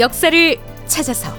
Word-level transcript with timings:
역사를 0.00 0.56
찾아서. 0.86 1.30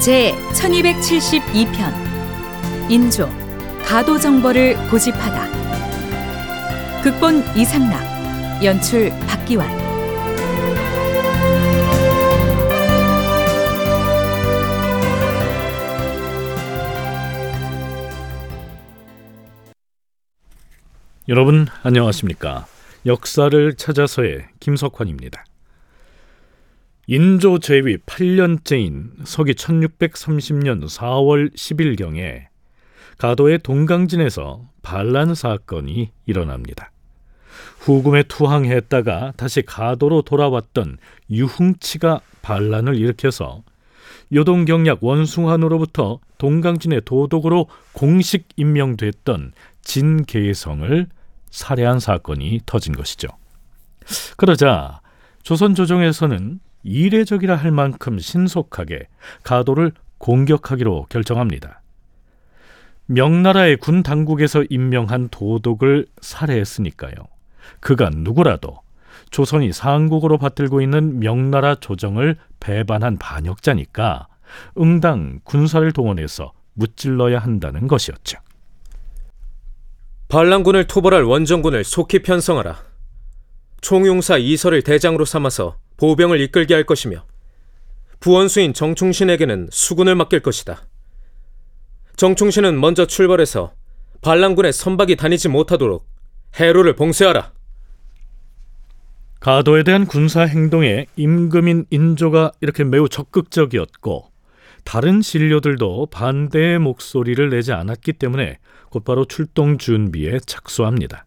제 0.00 0.34
1272편 0.52 2.90
인조 2.90 3.30
가도 3.86 4.18
정보를 4.18 4.76
고집하다. 4.90 7.02
극본 7.02 7.44
이상락 7.56 8.64
연출 8.64 9.10
박기환 9.28 9.83
여러분 21.26 21.66
안녕하십니까? 21.82 22.66
역사를 23.06 23.74
찾아서의 23.76 24.44
김석환입니다. 24.60 25.46
인조 27.06 27.60
제위 27.60 27.96
8년째인 27.96 29.24
서기 29.24 29.54
1630년 29.54 30.86
4월 30.86 31.50
10일경에 31.54 32.48
가도의 33.16 33.60
동강진에서 33.60 34.68
반란 34.82 35.34
사건이 35.34 36.10
일어납니다. 36.26 36.90
후금에 37.78 38.24
투항했다가 38.24 39.32
다시 39.38 39.62
가도로 39.62 40.20
돌아왔던 40.20 40.98
유흥치가 41.30 42.20
반란을 42.42 42.96
일으켜서 42.96 43.62
요동경약 44.30 45.02
원숭한으로부터 45.02 46.20
동강진의 46.36 47.02
도독으로 47.06 47.68
공식 47.94 48.48
임명됐던 48.56 49.52
진계성을 49.84 51.06
살해한 51.50 52.00
사건이 52.00 52.60
터진 52.66 52.94
것이죠. 52.94 53.28
그러자 54.36 55.00
조선 55.42 55.74
조정에서는 55.74 56.60
이례적이라 56.82 57.56
할 57.56 57.70
만큼 57.70 58.18
신속하게 58.18 59.08
가도를 59.42 59.92
공격하기로 60.18 61.06
결정합니다. 61.08 61.80
명나라의 63.06 63.76
군 63.76 64.02
당국에서 64.02 64.64
임명한 64.68 65.28
도독을 65.30 66.06
살해했으니까요. 66.20 67.14
그가 67.80 68.10
누구라도 68.10 68.78
조선이 69.30 69.72
상국으로 69.72 70.38
받들고 70.38 70.80
있는 70.80 71.18
명나라 71.18 71.74
조정을 71.74 72.36
배반한 72.60 73.18
반역자니까 73.18 74.28
응당 74.78 75.40
군사를 75.44 75.90
동원해서 75.92 76.52
무찔러야 76.74 77.38
한다는 77.38 77.86
것이었죠. 77.88 78.38
반란군을 80.34 80.88
토벌할 80.88 81.22
원정군을 81.22 81.84
속히 81.84 82.22
편성하라. 82.22 82.82
총용사 83.80 84.36
이설을 84.38 84.82
대장으로 84.82 85.24
삼아서 85.24 85.78
보병을 85.96 86.40
이끌게 86.40 86.74
할 86.74 86.82
것이며 86.82 87.24
부원수인 88.18 88.74
정충신에게는 88.74 89.68
수군을 89.70 90.16
맡길 90.16 90.40
것이다. 90.40 90.88
정충신은 92.16 92.80
먼저 92.80 93.06
출발해서 93.06 93.74
반란군의 94.22 94.72
선박이 94.72 95.14
다니지 95.14 95.48
못하도록 95.50 96.04
해로를 96.58 96.96
봉쇄하라. 96.96 97.52
가도에 99.38 99.84
대한 99.84 100.04
군사 100.04 100.42
행동에 100.42 101.06
임금인 101.14 101.86
인조가 101.90 102.50
이렇게 102.60 102.82
매우 102.82 103.08
적극적이었고 103.08 104.32
다른 104.82 105.22
신료들도 105.22 106.06
반대의 106.06 106.80
목소리를 106.80 107.50
내지 107.50 107.72
않았기 107.72 108.14
때문에 108.14 108.58
곧바로 108.94 109.24
출동 109.24 109.76
준비에 109.76 110.38
착수합니다. 110.46 111.26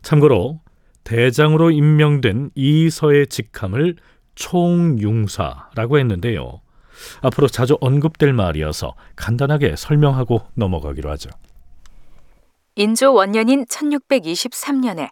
참고로 0.00 0.60
대장으로 1.04 1.70
임명된 1.70 2.52
이서의 2.54 3.26
직함을 3.26 3.96
총융사라고 4.34 5.98
했는데요. 5.98 6.62
앞으로 7.20 7.48
자주 7.48 7.76
언급될 7.82 8.32
말이어서 8.32 8.94
간단하게 9.16 9.76
설명하고 9.76 10.46
넘어가기로 10.54 11.10
하죠. 11.10 11.28
인조 12.76 13.12
원년인 13.12 13.66
1623년에 13.66 15.10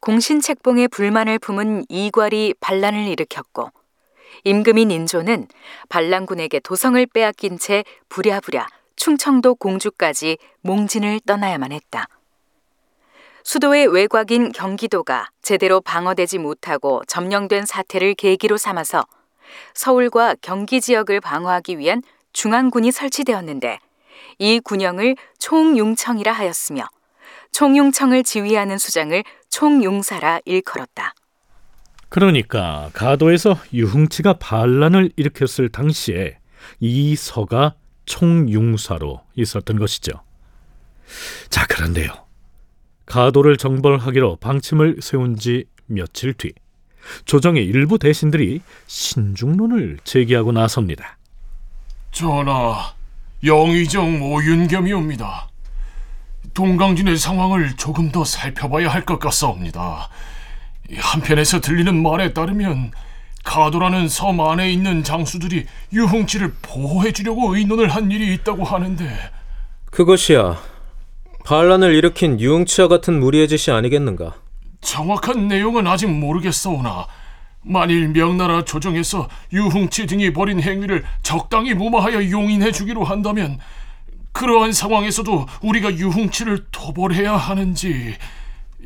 공신책봉에 0.00 0.88
불만을 0.88 1.38
품은 1.38 1.84
이괄이 1.88 2.54
반란을 2.58 3.06
일으켰고 3.06 3.70
임금인 4.42 4.90
인조는 4.90 5.46
반란군에게 5.88 6.58
도성을 6.58 7.06
빼앗긴 7.06 7.58
채 7.58 7.84
부랴부랴 8.08 8.66
충청도 8.96 9.56
공주까지 9.56 10.38
몽진을 10.62 11.20
떠나야만 11.26 11.72
했다. 11.72 12.06
수도의 13.42 13.88
외곽인 13.88 14.52
경기도가 14.52 15.28
제대로 15.42 15.80
방어되지 15.80 16.38
못하고 16.38 17.02
점령된 17.06 17.66
사태를 17.66 18.14
계기로 18.14 18.56
삼아서 18.56 19.04
서울과 19.74 20.36
경기 20.40 20.80
지역을 20.80 21.20
방어하기 21.20 21.78
위한 21.78 22.02
중앙군이 22.32 22.90
설치되었는데 22.90 23.78
이 24.38 24.60
군영을 24.60 25.16
총융청이라 25.38 26.32
하였으며 26.32 26.86
총융청을 27.52 28.24
지휘하는 28.24 28.78
수장을 28.78 29.22
총융사라 29.50 30.40
일컬었다. 30.44 31.14
그러니까 32.08 32.90
가도에서 32.92 33.56
유흥치가 33.72 34.34
반란을 34.34 35.12
일으켰을 35.16 35.68
당시에 35.68 36.38
이 36.80 37.14
서가 37.14 37.74
총융사로 38.06 39.22
있었던 39.36 39.78
것이죠. 39.78 40.12
자, 41.50 41.66
그런데요. 41.66 42.10
가도를 43.06 43.56
정벌하기로 43.56 44.36
방침을 44.36 44.98
세운 45.02 45.36
지 45.36 45.66
며칠 45.86 46.32
뒤 46.32 46.52
조정의 47.26 47.64
일부 47.66 47.98
대신들이 47.98 48.62
신중론을 48.86 49.98
제기하고 50.04 50.52
나섭니다. 50.52 51.18
전하, 52.12 52.94
영의정 53.44 54.22
오윤겸이옵니다. 54.22 55.48
동강진의 56.54 57.18
상황을 57.18 57.76
조금 57.76 58.10
더 58.10 58.24
살펴봐야 58.24 58.88
할 58.88 59.04
것 59.04 59.18
같사옵니다. 59.18 60.08
한편에서 60.96 61.60
들리는 61.60 62.02
말에 62.02 62.32
따르면 62.32 62.92
가도라는 63.44 64.08
섬 64.08 64.40
안에 64.40 64.72
있는 64.72 65.04
장수들이 65.04 65.66
유흥치를 65.92 66.54
보호해 66.62 67.12
주려고 67.12 67.54
의논을 67.54 67.88
한 67.88 68.10
일이 68.10 68.34
있다고 68.34 68.64
하는데 68.64 69.06
그것이야 69.90 70.60
반란을 71.44 71.94
일으킨 71.94 72.40
유흥치와 72.40 72.88
같은 72.88 73.20
무리의 73.20 73.46
짓이 73.48 73.74
아니겠는가? 73.76 74.34
정확한 74.80 75.46
내용은 75.46 75.86
아직 75.86 76.06
모르겠사오나 76.08 77.06
만일 77.62 78.08
명나라 78.08 78.64
조정에서 78.64 79.28
유흥치 79.52 80.06
등이 80.06 80.32
벌인 80.32 80.60
행위를 80.60 81.04
적당히 81.22 81.74
무마하여 81.74 82.30
용인해 82.30 82.72
주기로 82.72 83.04
한다면 83.04 83.58
그러한 84.32 84.72
상황에서도 84.72 85.46
우리가 85.62 85.94
유흥치를 85.94 86.66
토벌해야 86.72 87.36
하는지 87.36 88.16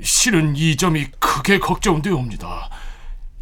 실은 0.02 0.54
이 0.56 0.76
점이 0.76 1.06
크게 1.18 1.58
걱정되옵니다. 1.58 2.70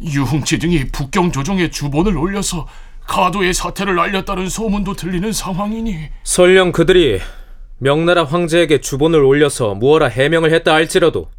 유흥치 0.01 0.59
등이 0.59 0.89
북경 0.89 1.31
조정에 1.31 1.69
주본을 1.69 2.17
올려서 2.17 2.67
가도의 3.07 3.53
사태를 3.53 3.99
알렸다는 3.99 4.49
소문도 4.49 4.95
들리는 4.95 5.31
상황이니 5.31 6.09
설령 6.23 6.71
그들이 6.71 7.19
명나라 7.79 8.25
황제에게 8.25 8.81
주본을 8.81 9.19
올려서 9.19 9.75
무어라 9.75 10.07
해명을 10.07 10.53
했다 10.53 10.73
할지라도 10.73 11.29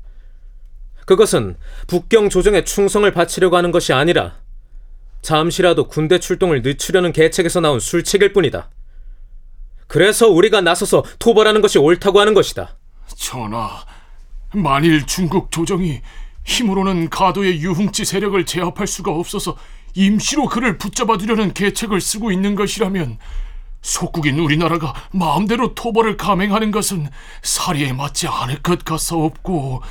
그것은 1.05 1.57
북경 1.87 2.31
조정에 2.31 2.65
충성을 2.65 3.11
바치려고 3.13 3.57
하는 3.57 3.71
것이 3.71 3.93
아니라 3.93 4.37
잠시라도 5.23 5.89
군대 5.89 6.19
출동을 6.19 6.63
늦추려는 6.63 7.13
계책에서 7.13 7.61
나온 7.61 7.81
술책일 7.81 8.33
뿐이다. 8.33 8.71
그래서 9.87 10.29
우리가 10.29 10.61
나서서 10.61 11.03
토벌하는 11.19 11.61
것이 11.61 11.79
옳다고 11.79 12.21
하는 12.21 12.35
것이다. 12.35 12.77
전하, 13.17 13.85
만일 14.53 15.07
중국 15.07 15.51
조정이 15.51 16.03
힘으로는 16.49 17.11
가도의 17.11 17.61
유흥치 17.61 18.07
세력을 18.07 18.43
제압할 18.47 18.87
수가 18.87 19.13
없어서 19.13 19.57
임시로 19.95 20.47
그를 20.47 20.79
붙잡아두려는 20.79 21.53
계책을 21.53 22.01
쓰고 22.01 22.33
있는 22.33 22.55
것이라면 22.55 23.19
속국인 23.83 24.39
우리나라가 24.39 24.95
마음대로 25.13 25.75
토벌을 25.75 26.17
감행하는 26.17 26.71
것은 26.71 27.09
사리에 27.43 27.93
맞지 27.93 28.29
않을 28.29 28.63
것 28.63 28.83
같사옵고 28.83 29.83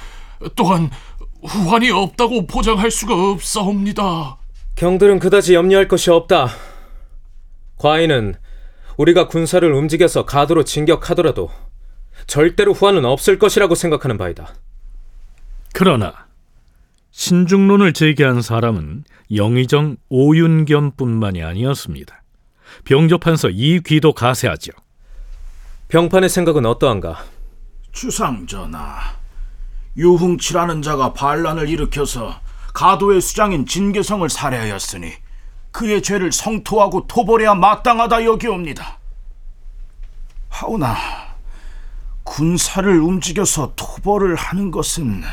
또한 0.56 0.90
후환이 1.44 1.92
없다고 1.92 2.48
보장할 2.48 2.90
수가 2.90 3.14
없사옵니다. 3.14 4.38
경들은 4.76 5.20
그다지 5.20 5.54
염려할 5.54 5.88
것이 5.88 6.10
없다. 6.10 6.50
과인은 7.78 8.36
우리가 8.98 9.28
군사를 9.28 9.72
움직여서 9.72 10.26
가도로 10.26 10.64
진격하더라도 10.64 11.52
절대로 12.26 12.74
후환은 12.74 13.06
없을 13.06 13.38
것이라고 13.38 13.76
생각하는 13.76 14.18
바이다. 14.18 14.56
그러나 15.74 16.27
신중론을 17.18 17.94
제기한 17.94 18.44
사람은 18.44 19.04
영의정 19.36 19.98
오윤겸뿐만이 20.10 21.44
아니었습니다. 21.44 22.22
병조판서 22.86 23.50
이귀도 23.50 24.14
가세하지요. 24.14 24.74
병판의 25.88 26.30
생각은 26.30 26.68
어떠한가? 26.68 27.26
주상전하, 27.92 29.00
유흥치라는 29.98 30.84
자가 30.84 31.14
반란을 31.14 31.68
일으켜서 31.70 32.40
가도의 32.76 33.20
수장인 33.20 33.66
진계성을 33.66 34.30
살해하였으니 34.30 35.12
그의 35.72 36.04
죄를 36.04 36.32
성토하고 36.32 37.08
토벌해야 37.08 37.56
마땅하다 37.56 38.26
여기옵니다. 38.26 39.00
하오나 40.50 40.96
군사를 42.24 42.88
움직여서 43.00 43.74
토벌을 43.76 44.36
하는 44.36 44.70
것은 44.70 45.24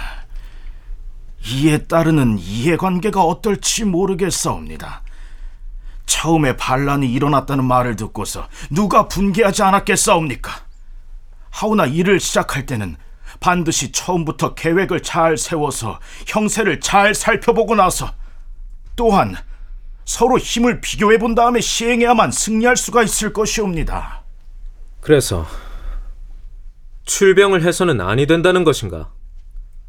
이에 1.47 1.79
따르는 1.79 2.39
이해관계가 2.39 3.23
어떨지 3.23 3.85
모르겠사옵니다. 3.85 5.03
처음에 6.07 6.57
반란이 6.57 7.11
일어났다는 7.13 7.65
말을 7.65 7.97
듣고서 7.97 8.49
누가 8.71 9.09
분개하지 9.09 9.63
않았겠사옵니까? 9.63 10.53
하오나 11.51 11.87
일을 11.87 12.21
시작할 12.21 12.67
때는 12.67 12.97
반드시 13.41 13.93
처음부터 13.93 14.55
계획을 14.55 15.03
잘 15.03 15.37
세워서 15.37 16.01
형세를 16.27 16.81
잘 16.81 17.15
살펴보고 17.15 17.75
나서 17.75 18.13
또한 18.97 19.37
서로 20.05 20.39
힘을 20.39 20.81
비교해 20.81 21.19
본 21.19 21.35
다음에 21.35 21.61
시행해야만 21.61 22.31
승리할 22.31 22.77
수가 22.77 23.03
있을 23.03 23.33
것이옵니다. 23.33 24.23
그래서 25.01 25.47
출병을 27.05 27.63
해서는 27.63 28.01
아니 28.01 28.27
된다는 28.27 28.65
것인가? 28.65 29.11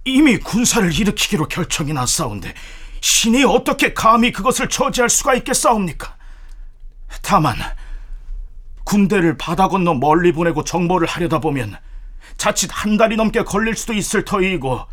이미 0.06 0.38
군사를 0.38 0.98
일으키기로 0.98 1.48
결정이 1.48 1.92
났사온데 1.92 2.54
신이 3.02 3.44
어떻게 3.44 3.94
감히 3.94 4.31
그것을 4.31 4.69
저지할 4.69 5.10
수가 5.10 5.34
있겠사옵니까? 5.36 6.16
다만 7.22 7.56
군대를 8.84 9.38
바다 9.38 9.68
건너 9.68 9.96
멀리 9.96 10.31
보내고 10.31 10.63
정보를 10.63 11.07
하려다 11.07 11.40
보면 11.40 11.78
자칫 12.38 12.69
한 12.72 12.98
달이 12.98 13.16
넘게 13.16 13.44
걸릴 13.44 13.75
수도 13.75 13.94
있을 13.94 14.24
터이고 14.24 14.86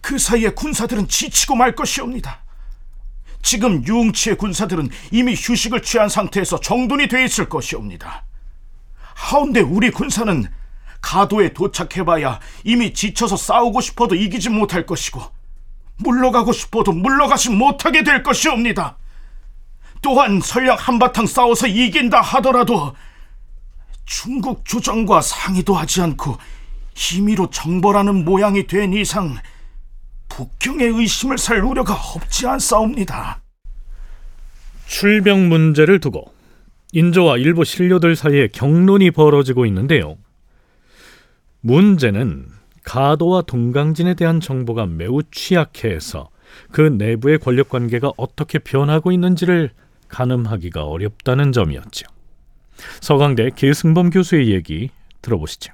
그 0.00 0.18
사이에 0.18 0.50
군사들은 0.50 1.08
지치고 1.08 1.54
말 1.54 1.74
것이옵니다. 1.74 2.42
지금 3.42 3.86
유흥치의 3.86 4.36
군사들은 4.36 4.88
이미 5.10 5.34
휴식을 5.34 5.82
취한 5.82 6.08
상태에서 6.08 6.60
정돈이 6.60 7.08
돼 7.08 7.24
있을 7.24 7.48
것이옵니다. 7.48 8.24
하운데 9.14 9.60
우리 9.60 9.90
군사는 9.90 10.46
가도에 11.00 11.52
도착해봐야 11.52 12.40
이미 12.64 12.92
지쳐서 12.92 13.36
싸우고 13.36 13.80
싶어도 13.80 14.14
이기지 14.14 14.50
못할 14.50 14.86
것이고 14.86 15.22
물러가고 15.96 16.52
싶어도 16.52 16.92
물러가지 16.92 17.50
못하게 17.50 18.02
될 18.02 18.22
것이옵니다. 18.22 18.96
또한 20.00 20.40
설령 20.40 20.76
한바탕 20.78 21.26
싸워서 21.26 21.66
이긴다 21.66 22.20
하더라도 22.20 22.94
중국 24.04 24.64
조정과 24.64 25.20
상의도 25.20 25.74
하지 25.74 26.00
않고 26.00 26.38
힘의로 26.94 27.50
정벌하는 27.50 28.24
모양이 28.24 28.66
된 28.66 28.92
이상 28.92 29.36
북경의 30.28 30.88
의심을 30.88 31.38
살 31.38 31.60
우려가 31.62 31.94
없지 31.94 32.46
않사옵니다. 32.46 33.40
출병 34.86 35.48
문제를 35.48 36.00
두고 36.00 36.32
인조와 36.92 37.36
일부 37.36 37.64
신료들 37.64 38.16
사이에 38.16 38.48
경론이 38.48 39.10
벌어지고 39.10 39.66
있는데요. 39.66 40.16
문제는 41.60 42.46
가도와 42.84 43.42
동강진에 43.42 44.14
대한 44.14 44.40
정보가 44.40 44.86
매우 44.86 45.22
취약해서 45.30 46.30
그 46.72 46.80
내부의 46.80 47.38
권력 47.38 47.68
관계가 47.68 48.12
어떻게 48.16 48.58
변하고 48.58 49.12
있는지를 49.12 49.70
가늠하기가 50.08 50.84
어렵다는 50.84 51.52
점이었죠. 51.52 52.06
서강대 53.00 53.50
계승범 53.54 54.10
교수의 54.10 54.50
얘기 54.50 54.90
들어보시죠. 55.20 55.72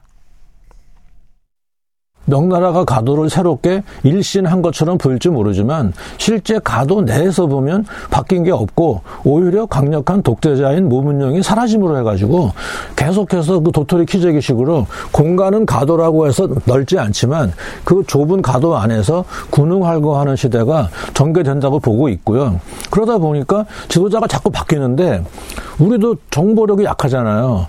명나라가 2.27 2.85
가도를 2.85 3.31
새롭게 3.31 3.83
일신한 4.03 4.63
것처럼 4.63 4.99
보일지 4.99 5.29
모르지만 5.29 5.93
실제 6.19 6.59
가도 6.59 7.03
내에서 7.03 7.47
보면 7.47 7.85
바뀐 8.11 8.45
게 8.45 8.51
없고 8.51 9.03
오히려 9.25 9.67
강력한 9.67 10.23
독재자인 10.23 10.89
모문령이 10.89 11.43
사라짐으로 11.43 11.99
해가지고 11.99 12.53
계속해서 12.97 13.61
그 13.61 13.73
도토리 13.73 14.07
키재기식으로 14.07 14.87
공간은 15.13 15.67
가도라고 15.67 16.27
해서 16.27 16.49
넓지 16.65 16.99
않지만 16.99 17.53
그 17.85 18.03
좁은 18.07 18.43
가도 18.43 18.77
안에서 18.77 19.25
군웅활거하는 19.51 20.37
시대가 20.37 20.89
전개된다고 21.13 21.81
보고 21.81 22.09
있고요. 22.09 22.61
그러다 22.91 23.19
보니까 23.19 23.67
지도자가 23.89 24.27
자꾸 24.27 24.51
바뀌는데 24.51 25.25
우리도 25.79 26.17
정보력이 26.31 26.85
약하잖아요. 26.85 27.69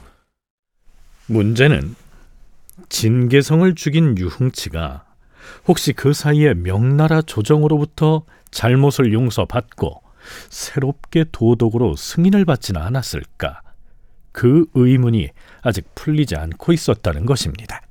문제는 1.27 1.95
진계성을 2.89 3.73
죽인 3.75 4.17
유흥치가 4.17 5.05
혹시 5.67 5.93
그 5.93 6.13
사이에 6.13 6.53
명나라 6.53 7.21
조정으로부터 7.21 8.23
잘못을 8.51 9.13
용서받고 9.13 10.01
새롭게 10.49 11.25
도덕으로 11.31 11.95
승인을 11.95 12.45
받지는 12.45 12.81
않았을까? 12.81 13.61
그 14.31 14.65
의문이 14.73 15.29
아직 15.61 15.93
풀리지 15.95 16.35
않고 16.35 16.73
있었다는 16.73 17.25
것입니다. 17.25 17.81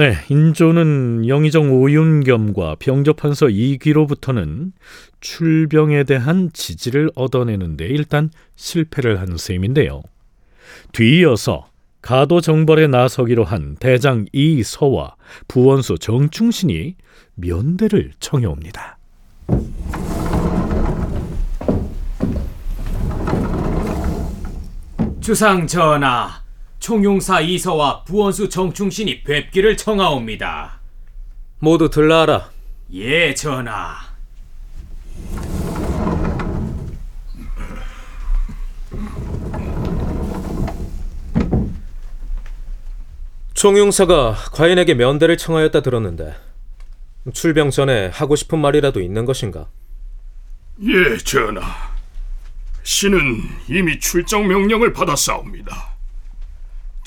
네, 0.00 0.14
인조는 0.30 1.28
영의정 1.28 1.74
오윤겸과 1.74 2.76
병조판서 2.78 3.50
이귀로부터는 3.50 4.72
출병에 5.20 6.04
대한 6.04 6.48
지지를 6.54 7.10
얻어내는데 7.14 7.84
일단 7.84 8.30
실패를 8.56 9.20
한 9.20 9.36
셈인데요. 9.36 10.00
뒤이어서 10.92 11.66
가도 12.00 12.40
정벌에 12.40 12.86
나서기로 12.86 13.44
한 13.44 13.76
대장 13.76 14.24
이서와 14.32 15.16
부원수 15.48 15.98
정충신이 15.98 16.96
면대를 17.34 18.12
청해옵니다. 18.20 18.96
주상 25.20 25.66
전하, 25.66 26.39
총용사 26.80 27.42
이서와 27.42 28.04
부원수 28.04 28.48
정충신이 28.48 29.22
뵙기를 29.22 29.76
청하옵니다. 29.76 30.80
모두 31.58 31.90
들라하라. 31.90 32.50
예, 32.94 33.34
전하. 33.34 33.96
총용사가 43.52 44.32
과인에게 44.52 44.94
면대를 44.94 45.36
청하였다 45.36 45.82
들었는데 45.82 46.34
출병 47.34 47.68
전에 47.68 48.06
하고 48.06 48.34
싶은 48.34 48.58
말이라도 48.58 49.02
있는 49.02 49.26
것인가? 49.26 49.68
예, 50.82 51.18
전하. 51.18 51.62
신은 52.82 53.20
이미 53.68 54.00
출정 54.00 54.48
명령을 54.48 54.94
받았사옵니다. 54.94 55.89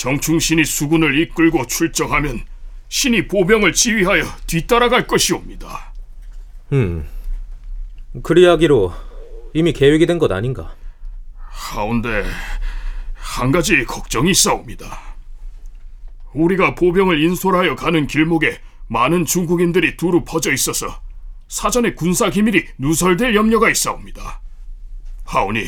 정충신이 0.04 0.66
수군을 0.66 1.18
이끌고 1.18 1.66
출정하면 1.66 2.42
신이 2.90 3.30
보병을 3.30 3.72
지휘하여 3.72 4.26
뒤따라갈 4.48 5.08
것이옵니다. 5.08 5.94
음, 6.74 7.08
그리하기로 8.22 8.94
이미 9.54 9.72
계획이 9.72 10.06
된 10.06 10.20
것 10.20 10.30
아닌가? 10.30 10.76
하운데 11.38 12.26
한 13.14 13.54
가지 13.54 13.86
걱정이 13.86 14.32
있사옵니다. 14.32 15.16
우리가 16.34 16.76
보병을 16.76 17.24
인솔하여 17.24 17.78
가는 17.78 18.06
길목에 18.06 18.60
많은 18.88 19.24
중국인들이 19.24 19.96
두루 19.96 20.26
퍼져 20.26 20.52
있어서 20.52 21.00
사전에 21.48 21.94
군사 21.94 22.30
기밀이 22.30 22.66
누설될 22.78 23.36
염려가 23.36 23.70
있사옵니다. 23.70 24.42
하오니 25.24 25.64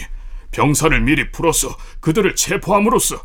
병사를 0.51 1.00
미리 1.00 1.32
풀어서 1.32 1.77
그들을 2.01 2.36
체포함으로써 2.36 3.24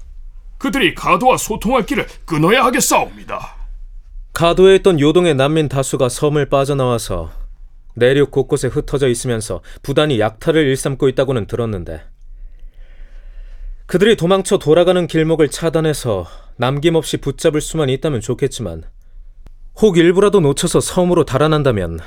그들이 0.61 0.95
가도와 0.95 1.38
소통할 1.38 1.87
길을 1.87 2.07
끊어야 2.26 2.62
하겠사옵니다. 2.67 3.57
가도에 4.35 4.76
있던 4.76 5.00
요동의 5.00 5.35
난민 5.35 5.71
다수가 5.71 6.11
섬을 6.11 6.50
빠져나와서 6.50 7.31
내륙 7.95 8.31
곳곳에 8.31 8.69
흩어져 8.69 9.09
있으면서 9.09 9.62
부단히 9.83 10.21
약탈을 10.21 10.67
일삼고 10.67 11.09
있다고는 11.09 11.47
들었는데 11.47 12.02
그들이 13.87 14.17
도망쳐 14.17 14.59
돌아가는 14.59 15.07
길목을 15.07 15.49
차단해서 15.49 16.26
남김없이 16.57 17.17
붙잡을 17.17 17.62
수만 17.62 17.88
있다면 17.88 18.21
좋겠지만 18.21 18.85
혹 19.81 19.97
일부라도 19.97 20.40
놓쳐서 20.40 20.81
섬으로 20.81 21.25
달아난다면 21.25 22.00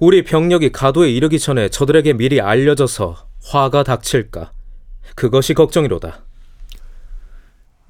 우리 0.00 0.24
병력이 0.24 0.72
가도에 0.72 1.10
이르기 1.10 1.38
전에 1.38 1.68
저들에게 1.68 2.14
미리 2.14 2.40
알려져서 2.40 3.28
화가 3.44 3.82
닥칠까 3.82 4.52
그것이 5.14 5.52
걱정이로다. 5.52 6.27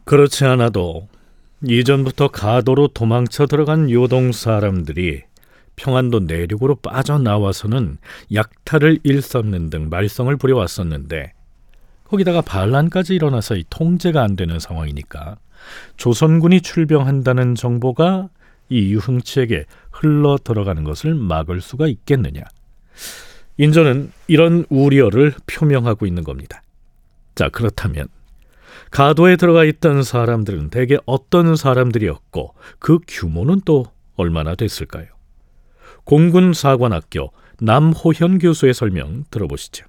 그렇지 0.08 0.46
않아도 0.46 1.06
이전부터 1.62 2.28
가도로 2.28 2.88
도망쳐 2.88 3.44
들어간 3.44 3.90
요동 3.90 4.32
사람들이 4.32 5.24
평안도 5.76 6.20
내륙으로 6.20 6.76
빠져나와서는 6.76 7.98
약탈을 8.32 9.00
일삼는 9.02 9.68
등 9.68 9.90
말썽을 9.90 10.38
부려왔었는데 10.38 11.34
거기다가 12.04 12.40
반란까지 12.40 13.16
일어나서 13.16 13.56
이 13.56 13.64
통제가 13.68 14.22
안 14.22 14.34
되는 14.34 14.58
상황이니까 14.58 15.36
조선군이 15.98 16.62
출병한다는 16.62 17.54
정보가 17.54 18.30
이 18.70 18.94
유흥치에게 18.94 19.66
흘러 19.90 20.38
들어가는 20.42 20.84
것을 20.84 21.14
막을 21.14 21.60
수가 21.60 21.86
있겠느냐. 21.86 22.44
인조는 23.58 24.12
이런 24.26 24.64
우려를 24.70 25.34
표명하고 25.46 26.06
있는 26.06 26.24
겁니다. 26.24 26.62
자, 27.34 27.50
그렇다면 27.50 28.08
가도에 28.90 29.36
들어가 29.36 29.64
있던 29.64 30.02
사람들은 30.02 30.70
대개 30.70 30.96
어떤 31.06 31.56
사람들이었고 31.56 32.54
그 32.78 32.98
규모는 33.06 33.60
또 33.64 33.86
얼마나 34.16 34.54
됐을까요? 34.54 35.06
공군 36.04 36.52
사관학교 36.52 37.32
남호현 37.60 38.38
교수의 38.38 38.74
설명 38.74 39.24
들어보시죠. 39.30 39.84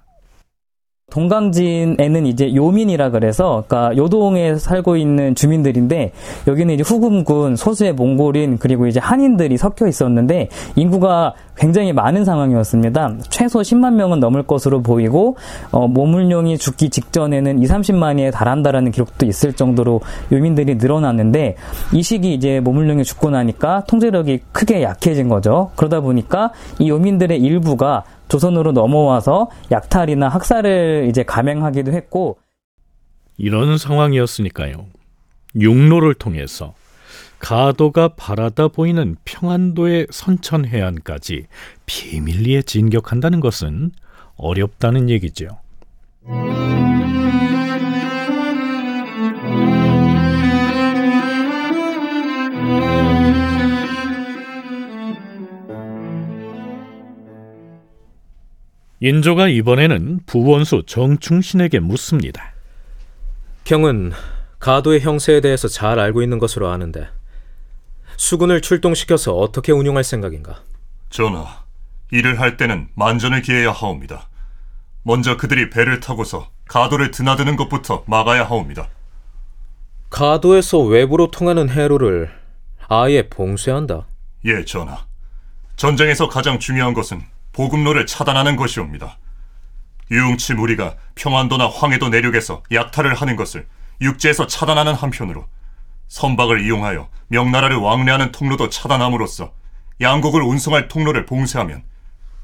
동강진에는 1.10 2.26
이제 2.26 2.54
요민이라 2.54 3.10
그래서 3.10 3.64
그러니까 3.66 3.96
요동에 3.96 4.56
살고 4.56 4.96
있는 4.96 5.34
주민들인데 5.34 6.12
여기는 6.46 6.74
이제 6.74 6.82
후금군 6.82 7.56
소수의 7.56 7.92
몽골인 7.94 8.58
그리고 8.58 8.86
이제 8.86 9.00
한인들이 9.00 9.56
섞여 9.56 9.86
있었는데 9.86 10.48
인구가 10.76 11.34
굉장히 11.56 11.92
많은 11.92 12.24
상황이었습니다. 12.24 13.16
최소 13.28 13.60
10만 13.60 13.92
명은 13.92 14.18
넘을 14.18 14.42
것으로 14.44 14.80
보이고 14.80 15.36
어, 15.70 15.86
모물룡이 15.86 16.56
죽기 16.56 16.88
직전에는 16.88 17.62
2, 17.62 17.66
30만이에 17.66 18.32
달한다라는 18.32 18.90
기록도 18.92 19.26
있을 19.26 19.52
정도로 19.52 20.00
요민들이 20.32 20.76
늘어났는데 20.76 21.56
이 21.92 22.02
시기 22.02 22.32
이제 22.32 22.60
모물룡이 22.60 23.04
죽고 23.04 23.28
나니까 23.28 23.84
통제력이 23.86 24.40
크게 24.52 24.82
약해진 24.82 25.28
거죠. 25.28 25.70
그러다 25.76 26.00
보니까 26.00 26.52
이 26.78 26.88
요민들의 26.88 27.38
일부가 27.38 28.04
조선으로 28.30 28.72
넘어와서 28.72 29.50
약탈이나 29.70 30.28
학살을 30.28 31.06
이제 31.10 31.22
감행하기도 31.22 31.92
했고 31.92 32.38
이런 33.36 33.76
상황이었으니까요. 33.76 34.86
육로를 35.56 36.14
통해서 36.14 36.74
가도가 37.40 38.08
바라다 38.16 38.68
보이는 38.68 39.16
평안도의 39.24 40.06
선천 40.10 40.66
해안까지 40.66 41.46
비밀리에 41.86 42.62
진격한다는 42.62 43.40
것은 43.40 43.92
어렵다는 44.36 45.10
얘기죠. 45.10 45.58
인조가 59.02 59.48
이번에는 59.48 60.20
부원수 60.26 60.82
정충신에게 60.86 61.80
묻습니다. 61.80 62.52
경은 63.64 64.12
가도의 64.58 65.00
형세에 65.00 65.40
대해서 65.40 65.68
잘 65.68 65.98
알고 65.98 66.22
있는 66.22 66.38
것으로 66.38 66.68
아는데 66.68 67.08
수군을 68.18 68.60
출동시켜서 68.60 69.34
어떻게 69.34 69.72
운용할 69.72 70.04
생각인가? 70.04 70.60
전하, 71.08 71.64
일을 72.12 72.38
할 72.40 72.58
때는 72.58 72.88
만전을 72.94 73.40
기해야 73.40 73.72
하옵니다. 73.72 74.28
먼저 75.02 75.38
그들이 75.38 75.70
배를 75.70 76.00
타고서 76.00 76.50
가도를 76.68 77.10
드나드는 77.10 77.56
것부터 77.56 78.04
막아야 78.06 78.44
하옵니다. 78.44 78.90
가도에서 80.10 80.80
외부로 80.80 81.30
통하는 81.30 81.70
해로를 81.70 82.30
아예 82.86 83.30
봉쇄한다. 83.30 84.06
예, 84.44 84.62
전하. 84.66 85.06
전쟁에서 85.76 86.28
가장 86.28 86.58
중요한 86.58 86.92
것은 86.92 87.22
보급로를 87.52 88.06
차단하는 88.06 88.56
것이옵니다. 88.56 89.18
유흥치 90.10 90.54
무리가 90.54 90.96
평안도나 91.14 91.68
황해도 91.68 92.08
내륙에서 92.08 92.62
약탈을 92.72 93.14
하는 93.14 93.36
것을 93.36 93.66
육지에서 94.00 94.46
차단하는 94.46 94.94
한편으로 94.94 95.46
선박을 96.08 96.64
이용하여 96.64 97.08
명나라를 97.28 97.76
왕래하는 97.76 98.32
통로도 98.32 98.70
차단함으로써 98.70 99.52
양국을 100.00 100.42
운송할 100.42 100.88
통로를 100.88 101.26
봉쇄하면 101.26 101.84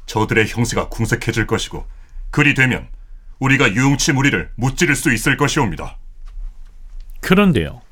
저들의 0.07 0.47
형세가 0.47 0.89
궁색해질 0.89 1.47
것이고 1.47 1.85
그리 2.31 2.55
되면 2.55 2.89
우리가 3.41 3.73
유흥치 3.73 4.13
무리를 4.13 4.51
무찌를 4.55 4.95
수 4.95 5.13
있을 5.13 5.37
것이옵니다. 5.37 5.97
그런데요. 7.21 7.83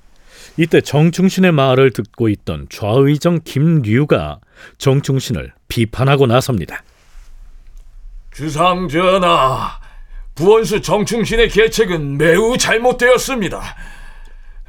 이때 0.56 0.80
정충신의 0.80 1.50
말을 1.50 1.92
듣고 1.92 2.28
있던 2.28 2.68
좌의정 2.70 3.40
김류가 3.42 4.38
정충신을 4.78 5.52
비판하고 5.66 6.26
나섭니다. 6.26 6.82
주상 8.34 8.88
전하, 8.88 9.78
부원수 10.34 10.82
정충신의 10.82 11.50
계책은 11.50 12.18
매우 12.18 12.58
잘못되었습니다. 12.58 13.62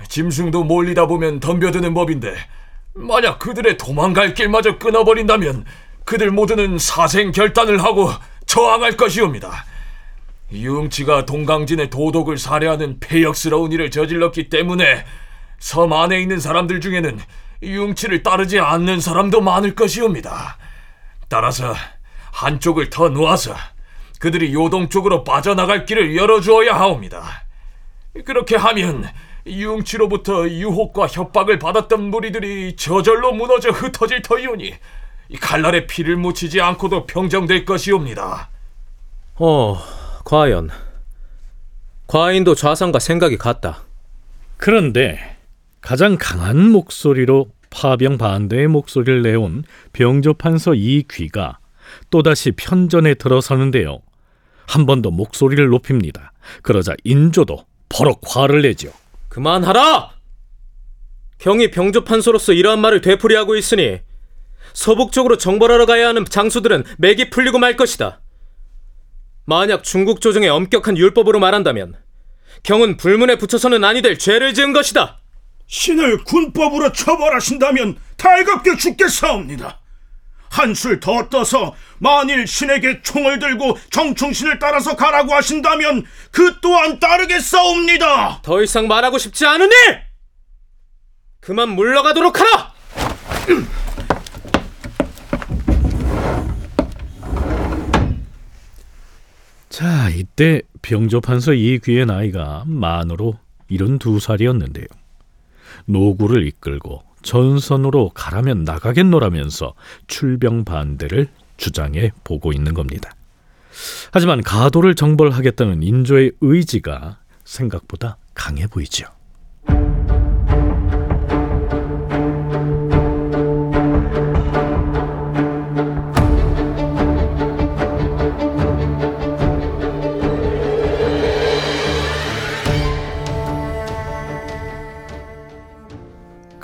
짐승도 0.07 0.63
몰리다 0.63 1.07
보면 1.07 1.39
덤벼드는 1.39 1.95
법인데 1.95 2.35
만약 2.93 3.39
그들의 3.39 3.77
도망갈 3.77 4.35
길마저 4.35 4.77
끊어버린다면 4.77 5.65
그들 6.05 6.29
모두는 6.29 6.77
사생 6.77 7.31
결단을 7.31 7.83
하고 7.83 8.11
저항할 8.45 8.97
것이옵니다. 8.97 9.65
유흥치가 10.51 11.25
동강진의 11.25 11.89
도독을 11.89 12.37
살해하는 12.37 12.99
폐역스러운 12.99 13.71
일을 13.71 13.89
저질렀기 13.89 14.49
때문에 14.49 15.03
섬 15.57 15.91
안에 15.91 16.21
있는 16.21 16.39
사람들 16.39 16.81
중에는 16.81 17.19
유흥치를 17.63 18.21
따르지 18.21 18.59
않는 18.59 18.99
사람도 18.99 19.41
많을 19.41 19.73
것이옵니다. 19.73 20.59
따라서 21.27 21.73
한쪽을 22.35 22.89
더 22.89 23.07
놓아서 23.07 23.55
그들이 24.19 24.53
요동 24.53 24.89
쪽으로 24.89 25.23
빠져나갈 25.23 25.85
길을 25.85 26.17
열어주어야 26.17 26.73
하옵니다. 26.73 27.45
그렇게 28.25 28.57
하면 28.57 29.05
유흥치로부터 29.47 30.49
유혹과 30.49 31.07
협박을 31.07 31.59
받았던 31.59 32.09
무리들이 32.09 32.75
저절로 32.75 33.31
무너져 33.31 33.69
흩어질 33.69 34.21
터이오니 34.21 34.73
칼날에 35.39 35.87
피를 35.87 36.17
묻히지 36.17 36.59
않고도 36.59 37.05
평정될 37.05 37.63
것이옵니다. 37.63 38.49
어, 39.35 39.77
과연 40.25 40.69
과인도 42.07 42.53
좌상과 42.53 42.99
생각이 42.99 43.37
같다. 43.37 43.83
그런데 44.57 45.37
가장 45.79 46.17
강한 46.19 46.69
목소리로 46.71 47.47
파병 47.69 48.17
반대의 48.17 48.67
목소리를 48.67 49.21
내온 49.21 49.63
병조판서 49.93 50.73
이귀가 50.75 51.59
또다시 52.09 52.51
편전에 52.51 53.15
들어서는데요. 53.15 53.99
한 54.67 54.85
번 54.85 55.01
더 55.01 55.11
목소리를 55.11 55.65
높입니다. 55.67 56.31
그러자 56.63 56.95
인조도 57.03 57.65
버럭 57.89 58.21
화를 58.25 58.61
내죠. 58.63 58.91
그만하라! 59.29 60.11
경이 61.37 61.69
병조판소로서 61.71 62.53
이러한 62.53 62.79
말을 62.79 63.01
되풀이하고 63.01 63.55
있으니 63.55 63.99
서북 64.73 65.11
쪽으로 65.11 65.37
정벌하러 65.37 65.85
가야 65.85 66.07
하는 66.09 66.25
장수들은 66.25 66.83
맥이 66.97 67.29
풀리고 67.29 67.59
말 67.59 67.75
것이다. 67.75 68.21
만약 69.45 69.83
중국 69.83 70.21
조정의 70.21 70.49
엄격한 70.49 70.97
율법으로 70.97 71.39
말한다면 71.39 71.95
경은 72.63 72.97
불문에 72.97 73.37
붙여서는 73.37 73.83
아니 73.83 74.01
될 74.01 74.17
죄를 74.17 74.53
지은 74.55 74.73
것이다. 74.73 75.19
신을 75.67 76.23
군법으로 76.23 76.91
처벌하신다면 76.93 77.97
달갑게 78.17 78.77
죽겠사옵니다. 78.77 79.79
한술 80.55 80.99
더 81.01 81.27
떠서 81.27 81.75
만일 81.99 82.47
신에게 82.47 83.01
총을 83.01 83.39
들고 83.39 83.77
정충신을 83.89 84.57
따라서 84.59 84.95
가라고 84.95 85.33
하신다면 85.33 86.05
그 86.31 86.55
또한 86.61 86.97
따르겠사옵니다. 86.99 88.41
더 88.41 88.63
이상 88.63 88.87
말하고 88.87 89.17
싶지 89.17 89.45
않으니 89.45 89.73
그만 91.41 91.71
물러가도록 91.71 92.39
하라. 92.39 92.73
자, 99.67 100.09
이때 100.09 100.61
병조판서 100.81 101.51
이귀의 101.53 102.05
나이가 102.05 102.63
만으로 102.65 103.37
72살이었는데요. 103.69 104.87
노구를 105.85 106.47
이끌고 106.47 107.03
전선으로 107.25 108.11
가라면 108.13 108.63
나가겠노라면서 108.63 109.73
출병 110.07 110.63
반대를 110.63 111.27
주장해 111.57 112.11
보고 112.23 112.53
있는 112.53 112.73
겁니다. 112.73 113.11
하지만 114.11 114.41
가도를 114.41 114.95
정벌하겠다는 114.95 115.83
인조의 115.83 116.33
의지가 116.39 117.17
생각보다 117.43 118.17
강해 118.33 118.67
보이죠. 118.67 119.07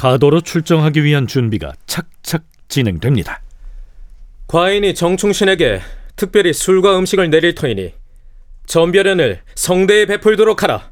가도로 0.01 0.41
출정하기 0.41 1.03
위한 1.03 1.27
준비가 1.27 1.73
착착 1.85 2.41
진행됩니다. 2.67 3.39
과인이 4.47 4.95
정충신에게 4.95 5.79
특별히 6.15 6.53
술과 6.53 6.97
음식을 6.97 7.29
내릴 7.29 7.53
터이니 7.53 7.93
전별연을 8.65 9.41
성대에 9.53 10.07
베풀도록 10.07 10.63
하라. 10.63 10.89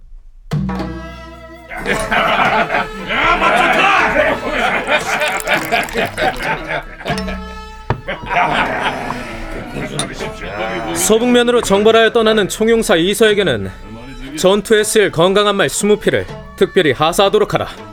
서북면으로 10.96 11.64
정벌하여 11.64 12.14
떠나는 12.14 12.48
총용사 12.48 12.98
이서에게는 12.98 13.72
전투에 14.38 14.84
쓸 14.84 15.12
건강한 15.12 15.56
말 15.56 15.68
20피를 15.68 16.28
특별히 16.58 16.92
하사하도록 16.92 17.56
하라. 17.56 17.89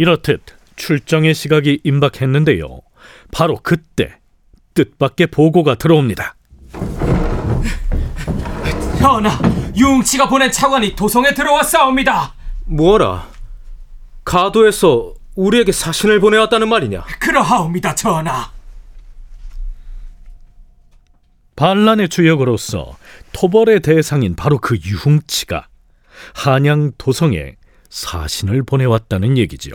이렇듯 0.00 0.40
출정의 0.76 1.34
시각이 1.34 1.82
임박했는데요. 1.84 2.80
바로 3.32 3.58
그때 3.62 4.16
뜻밖의 4.72 5.26
보고가 5.26 5.74
들어옵니다. 5.74 6.36
전하, 8.98 9.38
유흥치가 9.76 10.26
보낸 10.26 10.50
차관이 10.50 10.96
도성에 10.96 11.34
들어왔사옵니다. 11.34 12.32
뭐라? 12.64 13.28
가도에서 14.24 15.12
우리에게 15.34 15.70
사신을 15.70 16.18
보내왔다는 16.18 16.70
말이냐? 16.70 17.04
그러하옵니다, 17.20 17.94
전하. 17.94 18.52
반란의 21.56 22.08
주역으로서 22.08 22.96
토벌의 23.32 23.80
대상인 23.80 24.34
바로 24.34 24.56
그 24.56 24.78
유흥치가 24.82 25.68
한양 26.34 26.92
도성에 26.96 27.56
사신을 27.90 28.62
보내왔다는 28.62 29.36
얘기지요. 29.36 29.74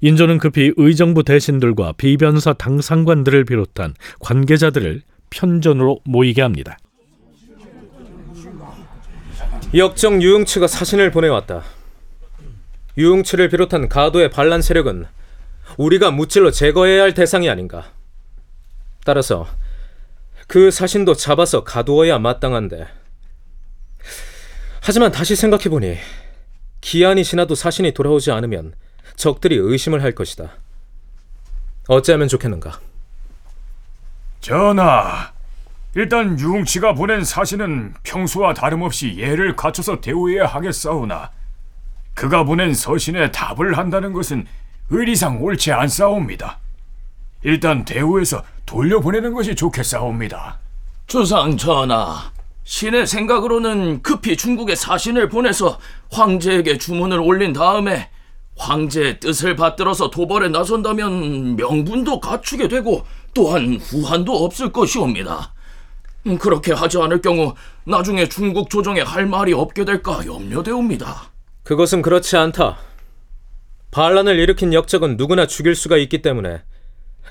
인조는 0.00 0.38
급히 0.38 0.72
의정부 0.76 1.22
대신들과 1.22 1.94
비변사 1.96 2.52
당상관들을 2.52 3.44
비롯한 3.44 3.94
관계자들을 4.20 5.02
편전으로 5.30 6.00
모이게 6.04 6.42
합니다. 6.42 6.76
역정 9.74 10.22
유흥치가 10.22 10.66
사신을 10.66 11.10
보내왔다. 11.10 11.62
유흥치를 12.98 13.48
비롯한 13.48 13.88
가도의 13.88 14.30
반란 14.30 14.60
세력은 14.60 15.06
우리가 15.78 16.10
무찔러 16.10 16.50
제거해야 16.50 17.02
할 17.02 17.14
대상이 17.14 17.48
아닌가. 17.48 17.90
따라서 19.04 19.46
그 20.46 20.70
사신도 20.70 21.14
잡아서 21.14 21.64
가두어야 21.64 22.18
마땅한데. 22.18 22.86
하지만 24.82 25.12
다시 25.12 25.36
생각해보니 25.36 25.96
기한이 26.80 27.24
지나도 27.24 27.54
사신이 27.54 27.92
돌아오지 27.92 28.30
않으면 28.32 28.74
적들이 29.16 29.56
의심을 29.56 30.02
할 30.02 30.12
것이다. 30.12 30.50
어찌하면 31.88 32.28
좋겠는가? 32.28 32.80
전하, 34.40 35.32
일단 35.94 36.38
유흥치가 36.38 36.94
보낸 36.94 37.22
사신은 37.22 37.94
평소와 38.02 38.54
다름없이 38.54 39.16
예를 39.18 39.56
갖춰서 39.56 40.00
대우해야 40.00 40.46
하겠사오나 40.46 41.30
그가 42.14 42.44
보낸 42.44 42.74
서신에 42.74 43.30
답을 43.30 43.76
한다는 43.76 44.12
것은 44.12 44.46
의리상 44.90 45.42
옳지 45.42 45.72
않사옵니다. 45.72 46.58
일단 47.42 47.84
대우해서 47.84 48.42
돌려보내는 48.66 49.32
것이 49.34 49.54
좋겠사옵니다. 49.54 50.58
주상 51.06 51.56
전하, 51.56 52.30
신의 52.64 53.06
생각으로는 53.06 54.02
급히 54.02 54.36
중국에 54.36 54.74
사신을 54.74 55.28
보내서 55.28 55.78
황제에게 56.10 56.78
주문을 56.78 57.18
올린 57.18 57.52
다음에 57.52 58.08
황제의 58.56 59.20
뜻을 59.20 59.56
받들어서 59.56 60.10
도벌에 60.10 60.48
나선다면 60.48 61.56
명분도 61.56 62.20
갖추게 62.20 62.68
되고 62.68 63.04
또한 63.34 63.76
후한도 63.76 64.44
없을 64.44 64.72
것이옵니다. 64.72 65.54
음, 66.26 66.38
그렇게 66.38 66.72
하지 66.72 66.98
않을 66.98 67.20
경우 67.20 67.54
나중에 67.84 68.28
중국 68.28 68.70
조정에 68.70 69.00
할 69.00 69.26
말이 69.26 69.52
없게 69.52 69.84
될까 69.84 70.24
염려되옵니다. 70.24 71.32
그것은 71.64 72.02
그렇지 72.02 72.36
않다. 72.36 72.78
반란을 73.90 74.38
일으킨 74.38 74.72
역적은 74.72 75.16
누구나 75.16 75.46
죽일 75.46 75.74
수가 75.74 75.96
있기 75.98 76.22
때문에 76.22 76.62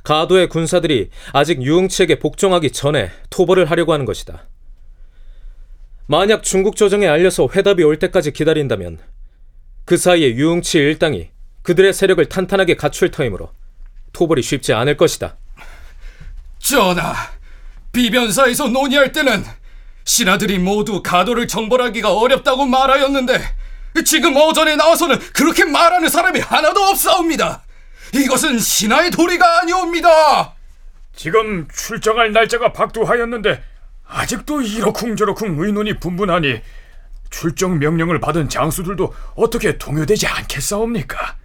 가도의 0.03 0.49
군사들이 0.49 1.09
아직 1.33 1.61
유흥치에게 1.61 2.19
복종하기 2.19 2.71
전에 2.71 3.11
토벌을 3.29 3.69
하려고 3.69 3.93
하는 3.93 4.05
것이다. 4.05 4.47
만약 6.07 6.43
중국 6.43 6.75
조정에 6.75 7.07
알려서 7.07 7.47
회답이 7.53 7.83
올 7.83 7.97
때까지 7.97 8.33
기다린다면 8.33 8.99
그 9.91 9.97
사이에 9.97 10.35
유흥치 10.35 10.77
일당이 10.77 11.31
그들의 11.63 11.91
세력을 11.91 12.23
탄탄하게 12.29 12.77
갖출 12.77 13.11
터이므로 13.11 13.51
토벌이 14.13 14.41
쉽지 14.41 14.71
않을 14.71 14.95
것이다. 14.95 15.35
전하, 16.59 17.13
비변사에서 17.91 18.69
논의할 18.69 19.11
때는 19.11 19.43
신하들이 20.05 20.59
모두 20.59 21.03
가도를 21.03 21.45
정벌하기가 21.49 22.13
어렵다고 22.13 22.67
말하였는데 22.67 23.41
지금 24.05 24.37
오전에 24.37 24.77
나와서는 24.77 25.19
그렇게 25.33 25.65
말하는 25.65 26.07
사람이 26.07 26.39
하나도 26.39 26.81
없사옵니다. 26.83 27.61
이것은 28.13 28.59
신하의 28.59 29.11
도리가 29.11 29.59
아니옵니다. 29.59 30.55
지금 31.13 31.67
출정할 31.67 32.31
날짜가 32.31 32.71
박두하였는데 32.71 33.61
아직도 34.07 34.61
이러쿵저러쿵 34.61 35.57
의논이 35.59 35.99
분분하니 35.99 36.61
출정 37.31 37.79
명령을 37.79 38.19
받은 38.19 38.49
장수들도 38.49 39.13
어떻게 39.35 39.77
동요되지 39.77 40.27
않겠사옵니까? 40.27 41.37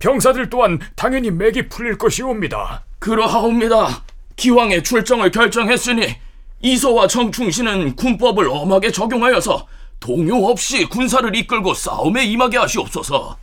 병사들 0.00 0.50
또한 0.50 0.80
당연히 0.96 1.30
맥이 1.30 1.68
풀릴 1.68 1.96
것이옵니다. 1.96 2.84
그러하옵니다. 2.98 4.02
기왕에 4.36 4.82
출정을 4.82 5.30
결정했으니 5.30 6.16
이소와 6.60 7.06
정충신은 7.06 7.94
군법을 7.96 8.48
엄하게 8.48 8.90
적용하여서 8.90 9.68
동요 10.00 10.44
없이 10.46 10.84
군사를 10.86 11.34
이끌고 11.34 11.74
싸움에 11.74 12.24
임하게 12.24 12.58
하시옵소서. 12.58 13.36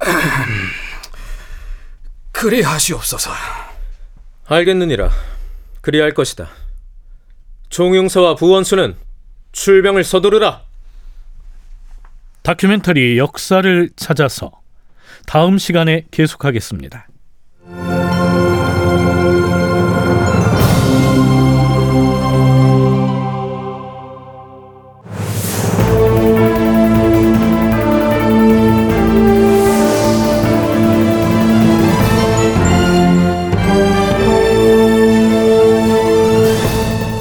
그리 2.32 2.62
하시옵소서. 2.62 3.30
알겠느니라. 4.46 5.10
그리할 5.80 6.12
것이다. 6.14 6.48
종용사와 7.68 8.34
부원수는 8.36 8.96
출병을 9.54 10.04
서두르라. 10.04 10.62
다큐멘터리 12.42 13.16
역사를 13.16 13.88
찾아서 13.96 14.50
다음 15.26 15.56
시간에 15.56 16.04
계속하겠습니다. 16.10 17.06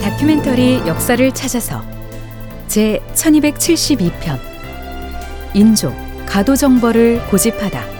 다큐멘터리 0.02 0.86
역사를 0.88 1.32
찾아서 1.32 1.93
제 2.68 3.02
1272편 3.14 4.40
인조 5.54 5.94
가도 6.26 6.56
정벌을 6.56 7.22
고집하다 7.30 7.94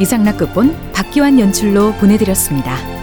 이상락 0.00 0.38
극본 0.38 0.92
박기환 0.92 1.38
연출로 1.38 1.92
보내드렸습니다. 1.94 3.01